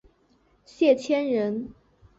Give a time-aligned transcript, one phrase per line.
[0.65, 1.75] 谢迁人。